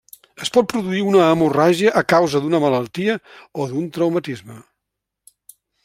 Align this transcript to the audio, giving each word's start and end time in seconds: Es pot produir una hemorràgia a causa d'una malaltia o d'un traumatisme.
Es 0.43 0.49
pot 0.53 0.67
produir 0.71 1.03
una 1.09 1.19
hemorràgia 1.33 1.93
a 2.01 2.03
causa 2.15 2.41
d'una 2.45 2.63
malaltia 2.65 3.19
o 3.65 3.69
d'un 3.75 3.87
traumatisme. 3.99 4.59